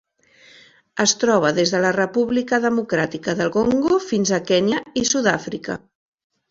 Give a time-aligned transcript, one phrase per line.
[1.03, 5.83] Es troba des de la República Democràtica del Congo fins a Kenya i Sud-àfrica.